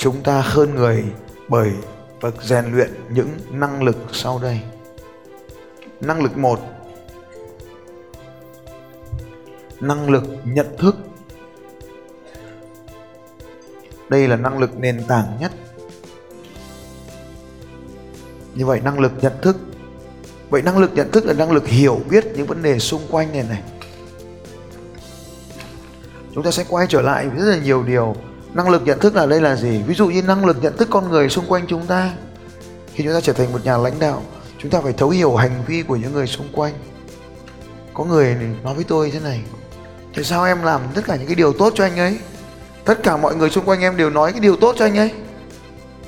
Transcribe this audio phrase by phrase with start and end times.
[0.00, 1.04] chúng ta hơn người
[1.48, 1.72] bởi
[2.20, 4.60] bậc rèn luyện những năng lực sau đây.
[6.00, 6.60] Năng lực một.
[9.80, 10.96] Năng lực nhận thức.
[14.08, 15.52] Đây là năng lực nền tảng nhất.
[18.54, 19.56] Như vậy, năng lực nhận thức.
[20.50, 23.32] Vậy năng lực nhận thức là năng lực hiểu biết những vấn đề xung quanh
[23.32, 23.62] này này.
[26.34, 28.16] Chúng ta sẽ quay trở lại rất là nhiều điều
[28.54, 29.82] năng lực nhận thức là đây là gì?
[29.86, 32.12] Ví dụ như năng lực nhận thức con người xung quanh chúng ta.
[32.94, 34.22] Khi chúng ta trở thành một nhà lãnh đạo,
[34.58, 36.74] chúng ta phải thấu hiểu hành vi của những người xung quanh.
[37.94, 39.40] Có người nói với tôi thế này,
[40.14, 42.18] tại sao em làm tất cả những cái điều tốt cho anh ấy?
[42.84, 45.12] Tất cả mọi người xung quanh em đều nói cái điều tốt cho anh ấy.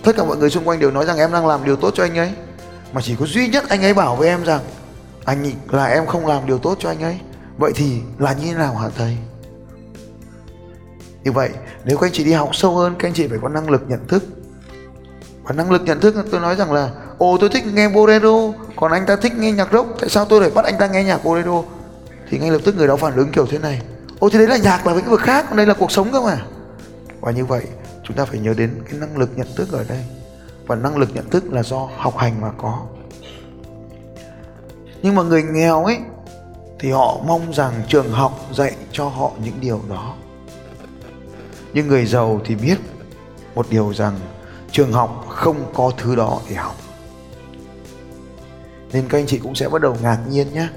[0.05, 2.03] Tất cả mọi người xung quanh đều nói rằng em đang làm điều tốt cho
[2.03, 2.33] anh ấy.
[2.93, 4.61] Mà chỉ có duy nhất anh ấy bảo với em rằng,
[5.25, 7.19] anh là em không làm điều tốt cho anh ấy.
[7.59, 9.17] Vậy thì là như thế nào hả thầy?
[11.25, 11.51] Như vậy,
[11.85, 13.83] nếu các anh chị đi học sâu hơn, các anh chị phải có năng lực
[13.89, 14.25] nhận thức.
[15.43, 18.93] Và năng lực nhận thức, tôi nói rằng là, ồ, tôi thích nghe bolero còn
[18.93, 21.25] anh ta thích nghe nhạc rock, tại sao tôi lại bắt anh ta nghe nhạc
[21.25, 21.63] bolero
[22.31, 23.83] thì ngay lập tức người đó phản ứng kiểu thế này,
[24.19, 26.21] ồ, thì đấy là nhạc là lĩnh vực khác, còn đây là cuộc sống cơ
[26.21, 26.39] mà.
[27.21, 27.63] Và như vậy,
[28.05, 30.05] chúng ta phải nhớ đến cái năng lực nhận thức ở đây.
[30.67, 32.79] Và năng lực nhận thức là do học hành mà có.
[35.03, 35.99] Nhưng mà người nghèo ấy,
[36.79, 40.15] thì họ mong rằng trường học dạy cho họ những điều đó
[41.75, 42.79] nhưng người giàu thì biết
[43.55, 44.19] một điều rằng
[44.71, 46.77] trường học không có thứ đó để học.
[48.93, 50.69] Nên các anh chị cũng sẽ bắt đầu ngạc nhiên nhé.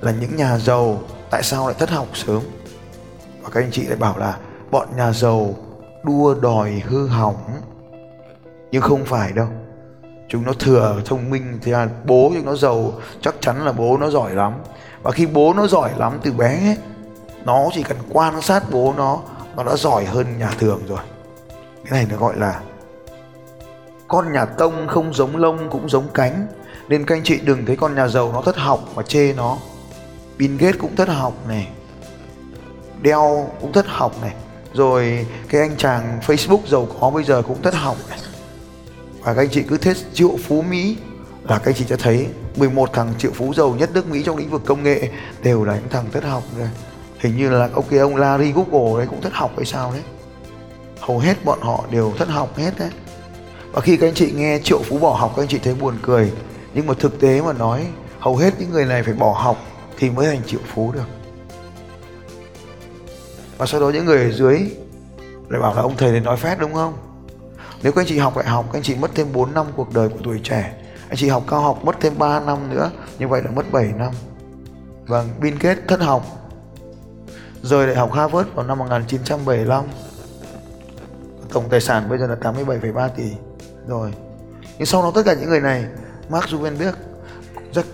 [0.00, 1.00] Là những nhà giàu
[1.30, 2.40] tại sao lại thất học sớm?
[3.42, 4.38] Và các anh chị lại bảo là
[4.70, 5.54] bọn nhà giàu
[6.02, 7.36] đua đòi hư hỏng.
[8.70, 9.48] Nhưng không phải đâu.
[10.28, 13.96] Chúng nó thừa thông minh thì là bố chúng nó giàu chắc chắn là bố
[13.96, 14.52] nó giỏi lắm.
[15.02, 16.76] Và khi bố nó giỏi lắm từ bé ấy,
[17.44, 19.20] nó chỉ cần quan sát bố nó
[19.56, 20.98] nó đã giỏi hơn nhà thường rồi.
[21.84, 22.60] Cái này nó gọi là
[24.08, 26.46] con nhà tông không giống lông cũng giống cánh.
[26.88, 29.58] Nên các anh chị đừng thấy con nhà giàu nó thất học mà chê nó.
[30.38, 31.68] Bill Gates cũng thất học này.
[33.04, 34.34] Dell cũng thất học này.
[34.74, 38.18] Rồi cái anh chàng Facebook giàu có bây giờ cũng thất học này.
[39.22, 40.96] Và các anh chị cứ thế triệu phú Mỹ
[41.42, 42.26] là các anh chị sẽ thấy
[42.56, 45.08] 11 thằng triệu phú giàu nhất nước Mỹ trong lĩnh vực công nghệ
[45.42, 46.68] đều là những thằng thất học rồi
[47.22, 50.02] hình như là, ok, ông Larry Google đấy cũng thất học hay sao đấy.
[51.00, 52.90] Hầu hết bọn họ đều thất học hết đấy.
[53.72, 55.94] Và khi các anh chị nghe triệu phú bỏ học, các anh chị thấy buồn
[56.02, 56.32] cười.
[56.74, 57.86] Nhưng mà thực tế mà nói,
[58.18, 59.56] hầu hết những người này phải bỏ học
[59.98, 61.06] thì mới thành triệu phú được.
[63.58, 64.58] Và sau đó những người ở dưới
[65.48, 66.94] lại bảo là ông thầy này nói phét đúng không?
[67.82, 69.94] Nếu các anh chị học đại học, các anh chị mất thêm 4 năm cuộc
[69.94, 70.74] đời của tuổi trẻ.
[71.08, 73.92] Anh chị học cao học mất thêm 3 năm nữa, như vậy là mất 7
[73.98, 74.12] năm.
[75.06, 76.41] Và Bill Gates thất học
[77.62, 79.84] rời đại học Harvard vào năm 1975
[81.52, 83.30] tổng tài sản bây giờ là 87,3 tỷ.
[83.86, 84.12] Rồi.
[84.78, 85.84] Nhưng sau đó tất cả những người này
[86.28, 86.92] Mark Zuckerberg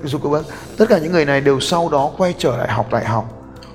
[0.04, 0.42] Zuckerberg
[0.76, 3.24] tất cả những người này đều sau đó quay trở lại học đại học.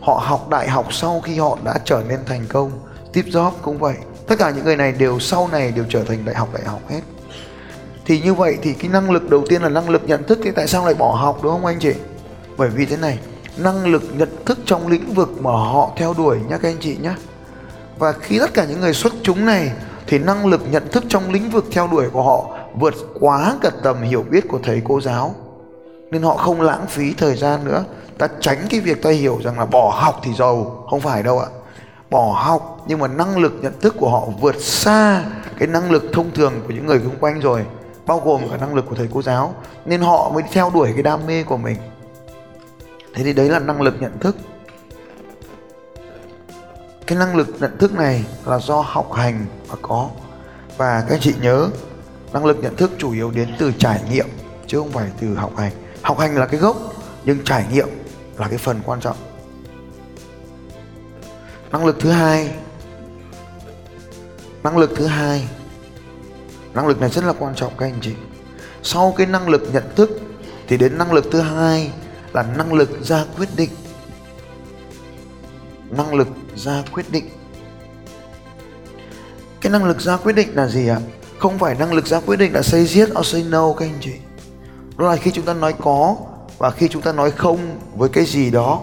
[0.01, 2.71] Họ học đại học sau khi họ đã trở nên thành công.
[3.11, 3.95] Steve Jobs cũng vậy.
[4.27, 6.81] Tất cả những người này đều sau này đều trở thành đại học đại học
[6.89, 7.01] hết.
[8.05, 10.51] Thì như vậy thì cái năng lực đầu tiên là năng lực nhận thức thì
[10.51, 11.93] tại sao lại bỏ học đúng không anh chị?
[12.57, 13.19] Bởi vì thế này
[13.57, 16.97] năng lực, nhận thức trong lĩnh vực mà họ theo đuổi nhé các anh chị
[17.01, 17.15] nhé
[17.97, 19.71] và khi tất cả những người xuất chúng này
[20.07, 23.69] thì năng lực, nhận thức trong lĩnh vực theo đuổi của họ vượt quá cả
[23.83, 25.35] tầm hiểu biết của thầy cô giáo.
[26.11, 27.83] Nên họ không lãng phí thời gian nữa.
[28.17, 30.85] Ta tránh cái việc ta hiểu rằng là bỏ học thì giàu.
[30.89, 31.47] Không phải đâu ạ.
[32.09, 35.23] Bỏ học, nhưng mà năng lực, nhận thức của họ vượt xa
[35.59, 37.65] cái năng lực thông thường của những người xung quanh rồi,
[38.05, 39.53] bao gồm cả năng lực của thầy cô giáo.
[39.85, 41.77] Nên họ mới theo đuổi cái đam mê của mình
[43.13, 44.35] thế thì đấy là năng lực nhận thức.
[47.07, 50.09] Cái năng lực nhận thức này là do học hành mà có.
[50.77, 51.69] Và các anh chị nhớ,
[52.33, 54.27] năng lực nhận thức chủ yếu đến từ trải nghiệm,
[54.67, 55.71] chứ không phải từ học hành.
[56.01, 56.77] Học hành là cái gốc,
[57.25, 57.87] nhưng trải nghiệm
[58.37, 59.17] là cái phần quan trọng.
[61.71, 62.51] Năng lực thứ hai,
[64.63, 65.47] năng lực thứ hai,
[66.73, 68.13] năng lực này rất là quan trọng các anh chị.
[68.83, 70.09] Sau cái năng lực nhận thức
[70.67, 71.91] thì đến năng lực thứ hai
[72.33, 73.69] là năng lực ra quyết định.
[75.89, 77.29] Năng lực ra quyết định.
[79.61, 80.99] Cái năng lực ra quyết định là gì ạ?
[81.39, 83.97] Không phải năng lực ra quyết định là say yes or say no, các anh
[84.01, 84.13] chị.
[84.97, 86.15] Đó là khi chúng ta nói có
[86.57, 88.81] và khi chúng ta nói không với cái gì đó,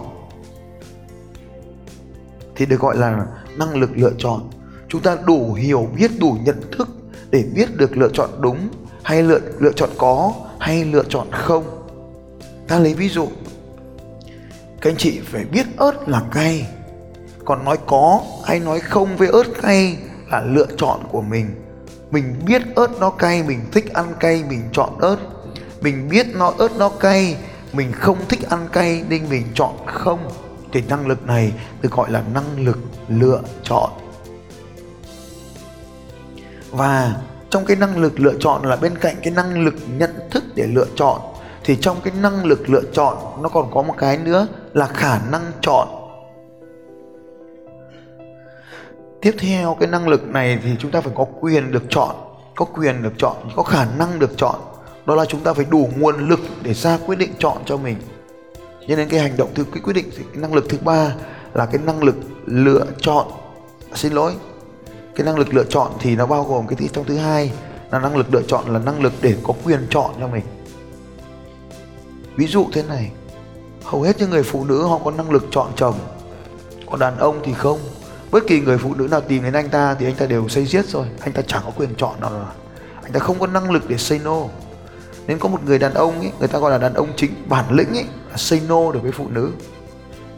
[2.55, 3.25] thì được gọi là
[3.57, 4.49] năng lực lựa chọn.
[4.89, 6.89] Chúng ta đủ hiểu biết, đủ nhận thức
[7.29, 8.69] để biết được lựa chọn đúng
[9.03, 11.80] hay lựa lựa chọn có hay lựa chọn không
[12.71, 13.27] ta lấy ví dụ.
[14.81, 16.67] Các anh chị phải biết ớt là cay.
[17.45, 19.97] Còn nói có hay nói không với ớt cay
[20.31, 21.55] là lựa chọn của mình.
[22.11, 25.17] Mình biết ớt nó cay, mình thích ăn cay, mình chọn ớt.
[25.81, 27.37] Mình biết nó ớt nó cay,
[27.73, 30.19] mình không thích ăn cay nên mình chọn không.
[30.73, 33.89] Thì năng lực này được gọi là năng lực lựa chọn.
[36.69, 37.15] Và
[37.49, 40.67] trong cái năng lực lựa chọn là bên cạnh cái năng lực nhận thức để
[40.67, 41.30] lựa chọn
[41.63, 45.19] thì trong cái năng lực lựa chọn, nó còn có một cái nữa là khả
[45.31, 45.87] năng chọn.
[49.21, 52.15] Tiếp theo cái năng lực này thì chúng ta phải có quyền được chọn,
[52.55, 54.55] có quyền được chọn, có khả năng được chọn.
[55.05, 57.97] Đó là chúng ta phải đủ nguồn lực để ra quyết định chọn cho mình.
[58.87, 61.13] Cho nên cái hành động thứ, cái quyết định cái năng lực thứ ba
[61.53, 62.15] là cái năng lực
[62.45, 63.27] lựa chọn.
[63.93, 64.33] Xin lỗi.
[65.15, 67.51] Cái năng lực lựa chọn thì nó bao gồm cái thứ, trong thứ hai
[67.91, 70.43] là năng lực lựa chọn là năng lực để có quyền chọn cho mình
[72.35, 73.11] ví dụ thế này,
[73.83, 75.95] hầu hết những người phụ nữ họ có năng lực chọn chồng
[76.91, 77.79] còn đàn ông thì không.
[78.31, 80.65] Bất kỳ người phụ nữ nào tìm đến anh ta thì anh ta đều say
[80.65, 82.45] giết rồi, anh ta chẳng có quyền chọn nào rồi.
[83.03, 84.37] Anh ta không có năng lực để say no.
[85.27, 87.65] Nên có một người đàn ông ấy người ta gọi là đàn ông chính, bản
[87.71, 89.51] lĩnh ấy là say no được với phụ nữ.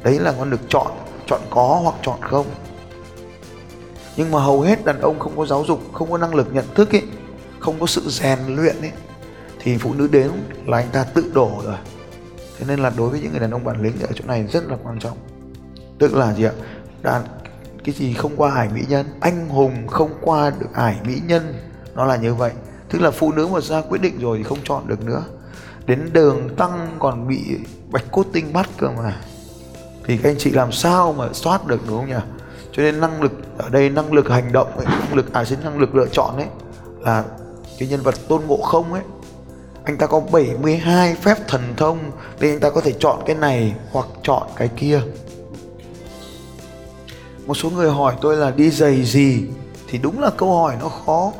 [0.04, 0.88] Đấy là con được chọn
[1.28, 2.46] chọn có hoặc chọn không.
[4.18, 6.66] Nhưng mà hầu hết đàn ông không có giáo dục, không có năng lực nhận
[6.76, 7.02] thức ấy
[7.60, 8.92] không có sự rèn luyện ấy
[9.64, 10.32] thì phụ nữ đến
[10.66, 11.78] là anh ta tự đổ rồi.
[12.58, 14.64] Thế nên là đối với những người đàn ông bản lĩnh ở chỗ này rất
[14.68, 15.18] là quan trọng.
[16.00, 16.52] Tức là gì ạ?
[17.02, 17.22] Đàn
[17.84, 21.54] cái gì không qua ải mỹ nhân anh hùng không qua được ải mỹ nhân
[21.96, 22.52] nó là như vậy.
[22.90, 25.24] Tức là phụ nữ mà ra quyết định rồi thì không chọn được nữa.
[25.86, 27.58] Đến đường tăng còn bị
[27.92, 29.18] bạch cốt tinh bắt cơ mà.
[30.06, 32.24] Thì các anh chị làm sao mà soát được đúng không nhỉ?
[32.72, 35.60] Cho nên năng lực ở đây năng lực hành động ấy, năng lực à xin
[35.64, 36.48] năng lực lựa chọn ấy
[37.00, 37.24] là
[37.80, 39.02] cái nhân vật tôn ngộ không ấy
[39.86, 42.00] anh ta có 72 phép thần thông,
[42.40, 45.02] nên anh ta có thể chọn cái này hoặc chọn cái kia.
[47.46, 49.44] Một số người hỏi tôi là đi giày gì,
[49.88, 51.32] thì đúng là câu hỏi nó khó,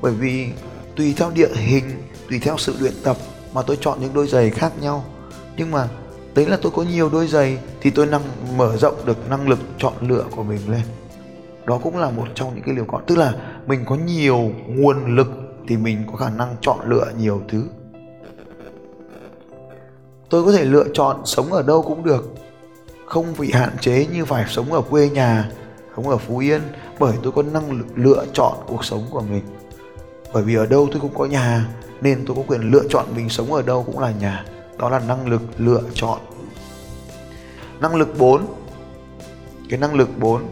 [0.00, 0.48] bởi vì
[0.96, 1.84] tùy theo địa hình,
[2.28, 3.16] tùy theo sự luyện tập
[3.52, 5.04] mà tôi chọn những đôi giày khác nhau.
[5.56, 5.88] Nhưng mà
[6.34, 8.22] đấy là tôi có nhiều đôi giày, thì tôi năng,
[8.56, 10.82] mở rộng được năng lực chọn lựa của mình lên.
[11.66, 13.34] Đó cũng là một trong những cái điều có tức là
[13.66, 15.28] mình có nhiều nguồn lực
[15.68, 17.64] thì mình có khả năng chọn lựa nhiều thứ
[20.32, 22.34] tôi có thể lựa chọn sống ở đâu cũng được.
[23.06, 25.50] Không bị hạn chế như phải sống ở quê nhà,
[25.96, 26.62] sống ở phú yên,
[26.98, 29.42] bởi tôi có năng lực lựa chọn cuộc sống của mình.
[30.32, 31.68] Bởi vì ở đâu tôi cũng có nhà,
[32.00, 34.44] nên tôi có quyền lựa chọn mình sống ở đâu cũng là nhà.
[34.78, 36.18] Đó là năng lực lựa chọn.
[37.80, 38.46] Năng lực 4
[39.70, 40.42] cái năng lực 4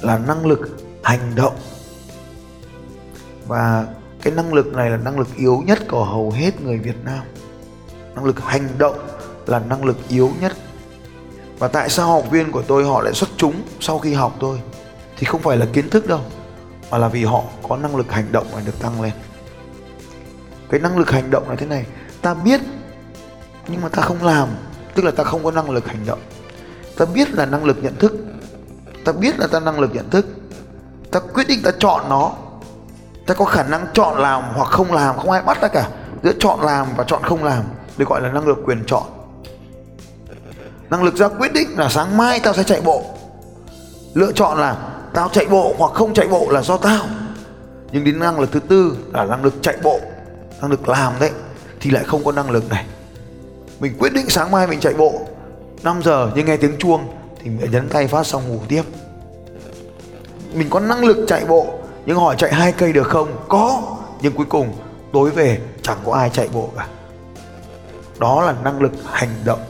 [0.00, 0.60] là năng lực
[1.02, 1.56] hành động.
[3.46, 3.86] Và
[4.22, 7.20] cái năng lực này là năng lực yếu nhất của hầu hết người Việt Nam.
[8.14, 8.98] Năng lực hành động
[9.46, 10.52] là năng lực yếu nhất.
[11.58, 14.60] Và tại sao học viên của tôi họ lại xuất chúng sau khi học tôi?
[15.16, 16.20] Thì không phải là kiến thức đâu,
[16.90, 19.12] mà là vì họ có năng lực hành động này được tăng lên.
[20.70, 21.86] Cái năng lực hành động là thế này,
[22.22, 22.60] ta biết,
[23.68, 24.48] nhưng mà ta không làm,
[24.94, 26.20] tức là ta không có năng lực hành động.
[26.96, 28.12] Ta biết là năng lực nhận thức,
[29.04, 30.26] ta biết là ta năng lực nhận thức,
[31.10, 32.32] ta quyết định ta chọn nó
[33.30, 35.88] ta có khả năng chọn làm hoặc không làm, không ai bắt ta cả.
[36.22, 37.64] Giữa chọn làm và chọn không làm,
[37.96, 39.02] được gọi là năng lực quyền chọn.
[40.90, 43.04] Năng lực ra quyết định là sáng mai tao sẽ chạy bộ.
[44.14, 44.76] Lựa chọn là
[45.14, 47.04] tao chạy bộ hoặc không chạy bộ là do tao.
[47.92, 50.00] Nhưng đến năng lực thứ tư là năng lực chạy bộ,
[50.60, 51.30] năng lực làm đấy,
[51.80, 52.86] thì lại không có năng lực này.
[53.80, 55.20] Mình quyết định sáng mai mình chạy bộ.
[55.82, 57.08] 5 giờ nhưng nghe tiếng chuông
[57.42, 58.82] thì mình nhấn tay phát xong ngủ tiếp.
[60.52, 63.28] Mình có năng lực chạy bộ nhưng hỏi chạy hai cây được không?
[63.48, 63.96] Có.
[64.22, 64.74] Nhưng cuối cùng,
[65.12, 66.86] tối về, chẳng có ai chạy bộ cả.
[68.18, 69.60] Đó là năng lực hành động.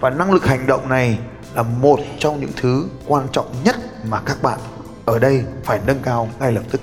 [0.00, 1.18] Và năng lực hành động này
[1.54, 3.76] là một trong những thứ quan trọng nhất
[4.08, 4.58] mà các bạn
[5.04, 6.80] ở đây phải nâng cao ngay lập tức.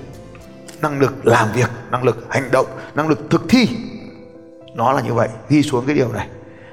[0.80, 3.68] Năng lực làm việc, năng lực hành động, năng lực thực thi,
[4.74, 5.28] nó là như vậy.
[5.48, 6.28] Ghi xuống cái điều này.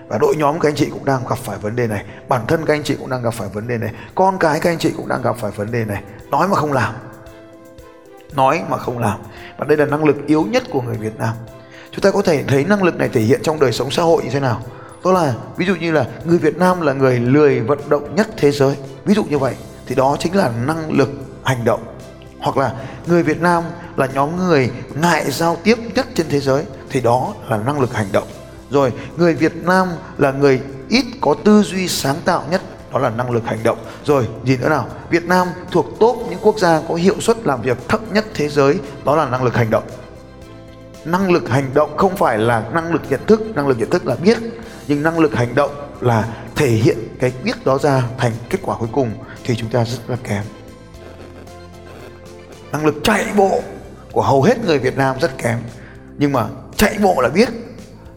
[0.07, 2.05] Và đội nhóm các anh chị cũng đang gặp phải vấn đề này.
[2.29, 3.91] Bản thân các anh chị cũng đang gặp phải vấn đề này.
[4.15, 6.03] Con cái các anh chị cũng đang gặp phải vấn đề này.
[6.29, 6.93] Nói mà không làm
[8.35, 9.19] nói mà không làm.
[9.57, 11.33] Và đây là năng lực yếu nhất của người Việt Nam.
[11.91, 14.23] Chúng ta có thể thấy năng lực này thể hiện trong đời sống xã hội
[14.23, 14.61] như thế nào.
[15.03, 18.27] Đó là, ví dụ như là người Việt Nam là người lười vận động nhất
[18.37, 18.75] thế giới.
[19.05, 21.09] Ví dụ như vậy, thì đó chính là năng lực
[21.43, 21.83] hành động.
[22.39, 22.73] Hoặc là
[23.07, 23.63] người Việt Nam
[23.95, 24.71] là nhóm người
[25.01, 28.27] ngại giao tiếp nhất trên thế giới, thì đó là năng lực hành động.
[28.69, 32.61] Rồi, người Việt Nam là người ít có tư duy sáng tạo nhất
[32.93, 33.77] đó là năng lực hành động.
[34.05, 34.87] Rồi gì nữa nào.
[35.09, 38.49] Việt Nam thuộc top những quốc gia có hiệu suất làm việc thấp nhất thế
[38.49, 38.79] giới.
[39.05, 39.83] Đó là năng lực hành động.
[41.05, 43.41] Năng lực hành động không phải là năng lực nhận thức.
[43.55, 44.37] Năng lực nhận thức là biết.
[44.87, 45.71] Nhưng năng lực hành động
[46.01, 49.11] là thể hiện cái biết đó ra thành kết quả cuối cùng
[49.43, 50.43] thì chúng ta rất là kém.
[52.71, 53.61] Năng lực chạy bộ
[54.11, 55.59] của hầu hết người Việt Nam rất kém.
[56.17, 57.49] Nhưng mà chạy bộ là biết.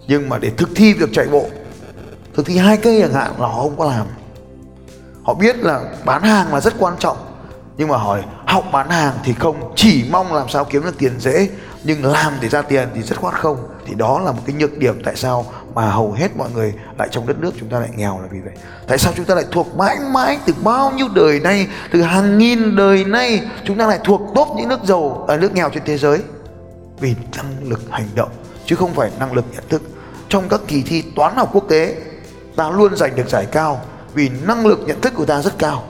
[0.09, 1.47] Nhưng mà để thực thi việc chạy bộ,
[2.35, 4.07] thực thi hai cây chẳng hạn là họ không có làm
[5.25, 7.17] họ biết là bán hàng là rất quan trọng.
[7.77, 11.13] Nhưng mà hỏi học bán hàng thì không, chỉ mong làm sao kiếm được tiền
[11.19, 11.49] dễ,
[11.85, 13.69] nhưng làm để ra tiền thì rất khoát không.
[13.87, 17.09] Thì đó là một cái nhược điểm tại sao mà hầu hết mọi người lại
[17.11, 18.53] trong đất nước chúng ta lại nghèo là vì vậy.
[18.87, 22.39] Tại sao chúng ta lại thuộc mãi mãi từ bao nhiêu đời nay, từ hàng
[22.39, 25.83] nghìn đời nay, chúng ta lại thuộc top những nước giàu ở nước nghèo trên
[25.87, 26.23] thế giới?
[27.01, 28.31] Vì năng lực hành động,
[28.67, 29.83] chứ không phải năng lực nhận thức.
[30.29, 31.95] Trong các kỳ thi toán học quốc tế,
[32.57, 33.81] ta luôn giành được giải cao
[34.15, 35.85] vì năng lực nhận thức của ta rất cao.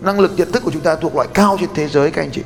[0.00, 2.30] Năng lực nhận thức của chúng ta thuộc loại cao trên thế giới, các anh
[2.30, 2.42] chị.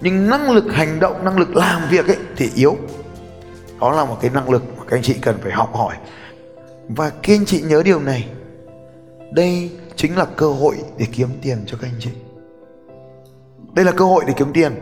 [0.00, 2.76] Nhưng năng lực hành động, năng lực làm việc ấy, thì yếu.
[3.80, 5.94] Đó là một cái năng lực mà các anh chị cần phải học hỏi.
[6.88, 8.28] Và các anh chị nhớ điều này.
[9.32, 12.10] Đây chính là cơ hội để kiếm tiền cho các anh chị.
[13.72, 14.72] Đây là cơ hội để kiếm tiền.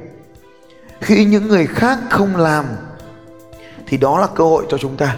[1.00, 2.64] Khi những người khác không làm,
[3.86, 5.16] thì đó là cơ hội cho chúng ta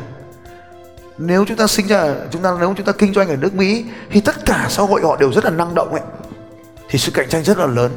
[1.20, 3.84] nếu chúng ta sinh ra, chúng ta, nếu chúng ta kinh doanh ở nước Mỹ,
[4.10, 6.00] thì tất cả xã hội họ đều rất là năng động ấy.
[6.88, 7.92] Thì sự cạnh tranh rất là lớn.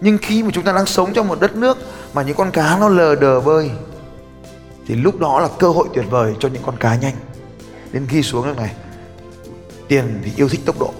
[0.00, 1.78] Nhưng khi mà chúng ta đang sống trong một đất nước
[2.14, 3.70] mà những con cá nó lờ đờ bơi,
[4.86, 7.14] thì lúc đó là cơ hội tuyệt vời cho những con cá nhanh.
[7.92, 8.72] Nên ghi xuống nước này,
[9.88, 10.92] tiền thì yêu thích tốc độ.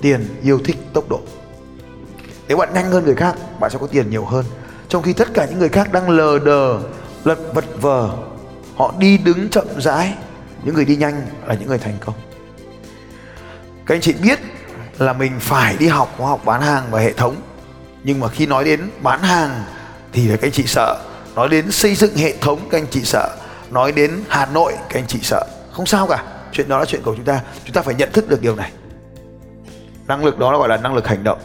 [0.00, 1.20] Tiền yêu thích tốc độ.
[2.48, 4.44] Nếu bạn nhanh hơn người khác, bạn sẽ có tiền nhiều hơn.
[4.88, 6.78] Trong khi tất cả những người khác đang lờ đờ,
[7.24, 8.10] lật vật vờ,
[8.76, 10.14] họ đi đứng chậm rãi
[10.64, 12.14] những người đi nhanh là những người thành công.
[13.86, 14.38] Các anh chị biết
[14.98, 17.36] là mình phải đi học khóa học bán hàng và hệ thống.
[18.04, 19.64] Nhưng mà khi nói đến bán hàng
[20.12, 21.02] thì các anh chị sợ.
[21.34, 23.36] Nói đến xây dựng hệ thống, các anh chị sợ.
[23.70, 25.44] Nói đến hà nội, các anh chị sợ.
[25.72, 26.24] Không sao cả.
[26.52, 27.40] Chuyện đó là chuyện của chúng ta.
[27.64, 28.72] Chúng ta phải nhận thức được điều này.
[30.06, 31.38] Năng lực đó là gọi là năng lực hành động.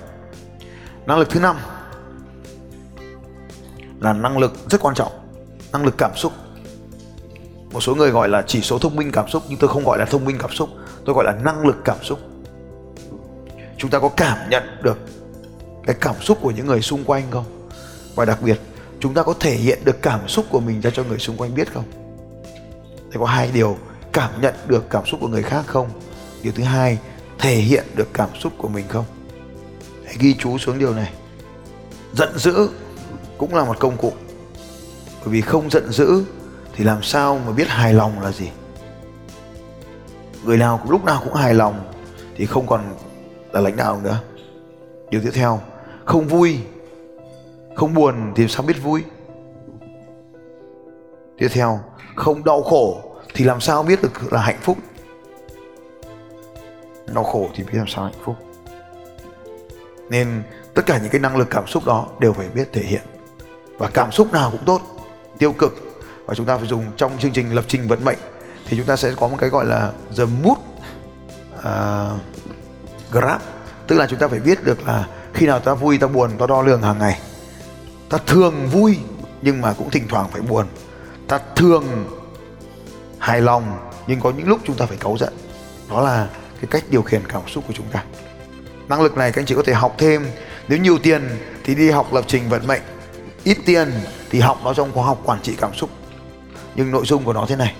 [1.05, 1.57] Năng lực thứ năm
[3.99, 5.11] là năng lực rất quan trọng.
[5.71, 6.33] Năng lực cảm xúc
[7.71, 9.99] một số người gọi là chỉ số thông minh cảm xúc, nhưng tôi không gọi
[9.99, 10.69] là thông minh cảm xúc.
[11.05, 12.19] Tôi gọi là năng lực cảm xúc.
[13.77, 14.97] Chúng ta có cảm nhận được
[15.83, 17.45] cái cảm xúc của những người xung quanh không?
[18.15, 18.59] Và đặc biệt,
[18.99, 21.55] chúng ta có thể hiện được cảm xúc của mình ra cho người xung quanh
[21.55, 21.83] biết không?
[23.11, 23.77] Thì có hai điều
[24.13, 25.89] cảm nhận được cảm xúc của người khác không?
[26.43, 26.97] Điều thứ hai,
[27.39, 29.05] thể hiện được cảm xúc của mình không?
[30.05, 31.11] Hãy ghi chú xuống điều này.
[32.13, 32.69] Giận dữ
[33.37, 34.13] cũng là một công cụ.
[35.19, 36.23] Bởi vì không giận dữ
[36.75, 38.51] thì làm sao mà biết hài lòng là gì?
[40.43, 41.91] Người nào cũng lúc nào cũng hài lòng,
[42.35, 42.95] thì không còn
[43.51, 44.19] là lãnh đạo nữa.
[45.09, 45.59] Điều tiếp theo,
[46.05, 46.59] không vui,
[47.75, 49.03] không buồn thì sao biết vui?
[51.37, 51.79] Tiếp theo,
[52.15, 53.01] không đau khổ
[53.33, 54.77] thì làm sao biết được là hạnh phúc?
[57.13, 58.35] Đau khổ thì biết làm sao hạnh phúc.
[60.09, 63.01] Nên tất cả những cái năng lực cảm xúc đó đều phải biết thể hiện.
[63.77, 64.81] Và cảm xúc nào cũng tốt,
[65.37, 65.90] tiêu cực
[66.25, 68.17] và chúng ta phải dùng trong chương trình lập trình vận mệnh
[68.65, 70.57] thì chúng ta sẽ có một cái gọi là the mood
[71.63, 73.41] à, uh, graph
[73.87, 76.45] tức là chúng ta phải biết được là khi nào ta vui ta buồn ta
[76.47, 77.19] đo lường hàng ngày.
[78.09, 78.97] Ta thường vui
[79.41, 80.65] nhưng mà cũng thỉnh thoảng phải buồn.
[81.27, 81.85] Ta thường
[83.19, 85.33] hài lòng nhưng có những lúc chúng ta phải cáu giận.
[85.89, 88.03] Đó là cái cách điều khiển cảm xúc của chúng ta.
[88.89, 90.25] Năng lực này các anh chị có thể học thêm.
[90.67, 91.29] Nếu nhiều tiền
[91.63, 92.81] thì đi học lập trình vận mệnh
[93.43, 93.91] ít tiền
[94.29, 95.89] thì học nó trong khóa học quản trị cảm xúc
[96.75, 97.75] nhưng nội dung của nó thế này.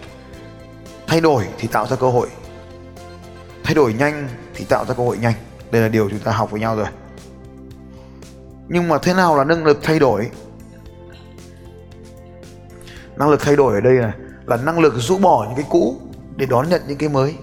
[1.08, 2.28] Thay đổi thì tạo ra cơ hội.
[3.64, 5.34] Thay đổi nhanh thì tạo ra cơ hội nhanh.
[5.72, 6.86] Đây là điều chúng ta học với nhau rồi.
[8.68, 10.30] Nhưng mà thế nào là năng lực thay đổi?
[13.16, 14.14] Năng lực thay đổi ở đây là
[14.46, 15.96] là năng lực rũ bỏ những cái cũ
[16.36, 17.36] để đón nhận những cái mới.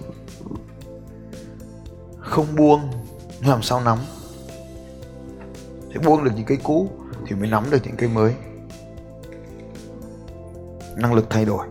[2.19, 2.91] Không buông
[3.45, 3.97] làm sao nắm?
[5.93, 6.89] Để buông được những cái cũ
[7.27, 8.35] thì mới nắm được những cái mới
[10.99, 11.67] năng lực thay đổi.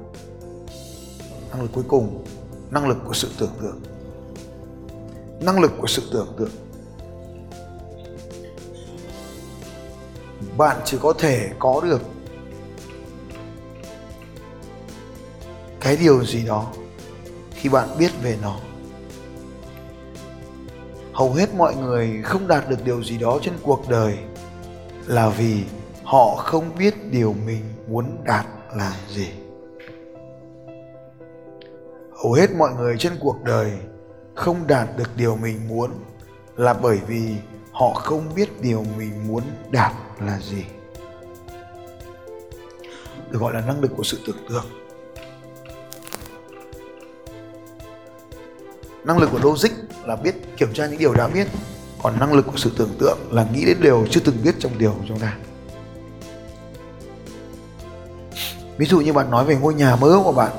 [1.50, 2.24] Năng lực cuối cùng,
[2.70, 3.80] năng lực của sự tưởng tượng.
[5.40, 6.50] Năng lực của sự tưởng tượng.
[10.56, 12.00] Bạn chỉ có thể có được
[15.80, 16.72] cái điều gì đó
[17.50, 18.56] khi bạn biết về nó.
[21.12, 24.18] Hầu hết mọi người không đạt được điều gì đó trên cuộc đời
[25.06, 25.64] là vì
[26.04, 29.28] họ không biết điều mình muốn đạt là gì?
[32.22, 33.72] Hầu hết mọi người trên cuộc đời
[34.34, 35.90] không đạt được điều mình muốn
[36.56, 37.36] là bởi vì
[37.72, 40.64] họ không biết điều mình muốn đạt là gì.
[43.30, 44.64] Được gọi là năng lực của sự tưởng tượng.
[49.04, 49.70] Năng lực của logic
[50.04, 51.46] là biết kiểm tra những điều đã biết,
[52.02, 54.78] còn năng lực của sự tưởng tượng là nghĩ đến điều chưa từng biết trong
[54.78, 55.36] điều của chúng ta.
[58.78, 60.50] Ví dụ như bạn nói về ngôi nhà mơ ước của bạn,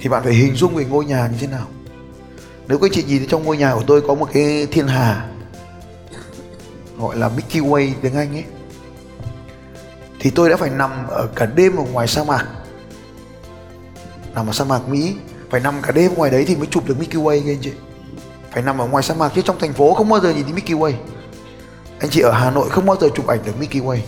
[0.00, 1.66] thì bạn phải hình dung về ngôi nhà như thế nào?
[2.68, 5.28] Nếu các chị nhìn thấy trong ngôi nhà của tôi có một cái thiên hà,
[6.98, 8.44] gọi là Mickey Way tiếng Anh ấy,
[10.20, 12.46] thì tôi đã phải nằm ở cả đêm ở ngoài sa mạc.
[14.34, 15.14] Nằm ở sa mạc Mỹ,
[15.50, 17.72] phải nằm cả đêm ngoài đấy thì mới chụp được Mickey Way các anh chị.
[18.52, 20.52] Phải nằm ở ngoài sa mạc chứ trong thành phố không bao giờ nhìn thấy
[20.52, 20.92] Mickey Way.
[22.00, 23.98] Anh chị ở Hà Nội không bao giờ chụp ảnh được Mickey Way.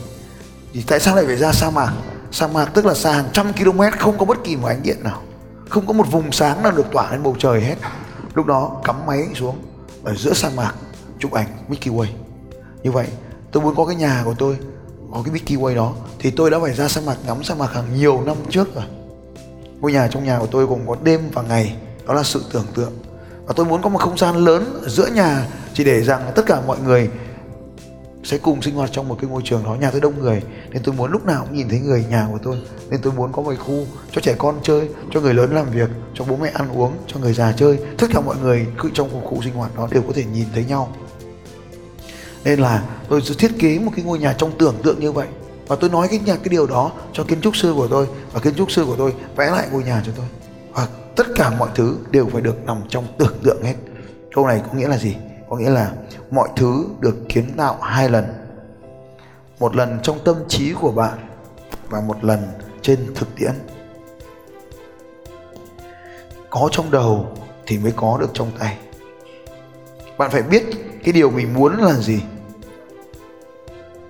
[0.73, 1.93] Thì tại sao lại phải ra sa mạc?
[2.33, 4.97] Sa mạc tức là xa hàng trăm km, không có bất kỳ một ánh điện
[5.05, 5.23] nào.
[5.69, 7.77] Không có một vùng sáng nào được tỏa lên bầu trời hết.
[8.35, 9.57] Lúc đó, cắm máy xuống,
[10.05, 10.75] ở giữa sa mạc,
[11.19, 12.07] chụp ảnh mickey Way.
[12.83, 13.07] Như vậy,
[13.53, 14.57] tôi muốn có cái nhà của tôi,
[15.13, 17.73] có cái mickey Way đó, thì tôi đã phải ra sa mạc, ngắm sa mạc
[17.73, 18.85] hàng nhiều năm trước rồi.
[19.81, 22.67] Ngôi nhà trong nhà của tôi gồm có đêm và ngày, đó là sự tưởng
[22.75, 22.93] tượng.
[23.47, 26.47] Và tôi muốn có một không gian lớn ở giữa nhà, chỉ để rằng tất
[26.47, 27.11] cả mọi người
[28.25, 30.83] sẽ cùng sinh hoạt trong một cái ngôi trường đó, nhà tôi đông người nên
[30.83, 32.57] tôi muốn lúc nào cũng nhìn thấy người nhà của tôi.
[32.91, 35.91] Nên tôi muốn có một khu cho trẻ con chơi, cho người lớn làm việc,
[36.15, 37.79] cho bố mẹ ăn uống, cho người già chơi.
[37.99, 40.47] Tất cả mọi người cứ trong một khu sinh hoạt đó đều có thể nhìn
[40.55, 40.93] thấy nhau.
[42.45, 45.29] Nên là tôi thiết kế một cái ngôi nhà trong tưởng tượng như vậy.
[45.67, 48.07] Và tôi nói cái nhà, cái điều đó cho kiến trúc sư của tôi.
[48.33, 50.27] Và kiến trúc sư của tôi vẽ lại ngôi nhà cho tôi.
[50.73, 53.75] Và tất cả mọi thứ đều phải được nằm trong tưởng tượng hết.
[54.35, 55.17] Câu này có nghĩa là gì?
[55.49, 55.93] Có nghĩa là
[56.31, 58.40] mọi thứ được kiến tạo hai lần
[59.61, 61.19] một lần trong tâm trí của bạn
[61.89, 62.47] và một lần
[62.83, 63.53] trên thực tiễn.
[66.51, 68.79] Có trong đầu thì mới có được trong tay.
[70.19, 70.65] Bạn phải biết
[71.05, 72.21] cái điều mình muốn là gì.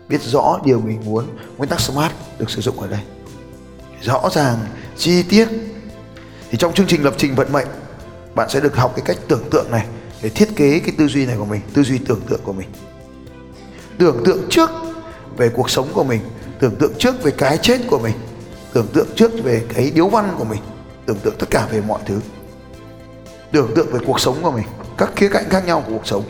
[0.09, 1.25] Biết rõ điều mình muốn,
[1.57, 3.01] nguyên tắc smart được sử dụng ở đây.
[4.03, 4.59] Rõ ràng,
[4.97, 5.49] chi tiết.
[6.51, 7.67] Thì trong chương trình lập trình vận mệnh,
[8.35, 9.87] bạn sẽ được học cái cách tưởng tượng này
[10.23, 12.69] để thiết kế cái tư duy này của mình, tư duy tưởng tượng của mình.
[13.99, 14.71] Tưởng tượng trước
[15.37, 16.21] về cuộc sống của mình,
[16.59, 18.15] tưởng tượng trước về cái chết của mình,
[18.73, 20.61] tưởng tượng trước về cái điếu văn của mình,
[21.07, 22.21] tưởng tượng tất cả về mọi thứ.
[23.53, 24.65] Tưởng tượng về cuộc sống của mình,
[24.99, 26.25] các khía cạnh khác nhau của cuộc sống.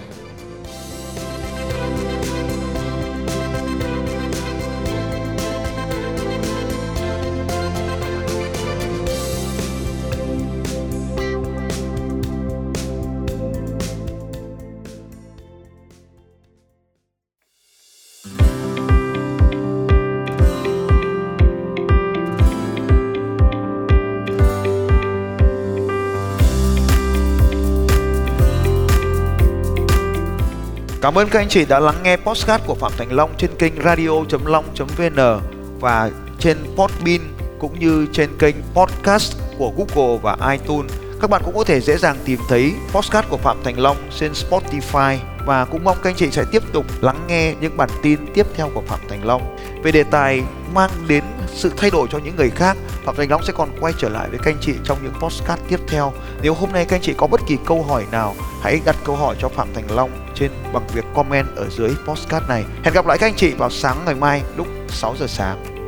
[31.00, 33.72] Cảm ơn các anh chị đã lắng nghe podcast của Phạm Thành Long trên kênh
[33.84, 35.40] radio.long.vn
[35.80, 37.20] và trên Podbean
[37.58, 40.92] cũng như trên kênh podcast của Google và iTunes.
[41.20, 44.32] Các bạn cũng có thể dễ dàng tìm thấy podcast của Phạm Thành Long trên
[44.32, 48.18] Spotify và cũng mong các anh chị sẽ tiếp tục lắng nghe những bản tin
[48.34, 50.42] tiếp theo của Phạm Thành Long về đề tài
[50.74, 52.76] mang đến sự thay đổi cho những người khác.
[53.04, 55.60] Phạm Thành Long sẽ còn quay trở lại với các anh chị trong những podcast
[55.68, 56.12] tiếp theo.
[56.42, 59.16] Nếu hôm nay các anh chị có bất kỳ câu hỏi nào, hãy đặt câu
[59.16, 62.64] hỏi cho Phạm Thành Long trên bằng việc comment ở dưới podcast này.
[62.84, 65.79] Hẹn gặp lại các anh chị vào sáng ngày mai lúc 6 giờ sáng.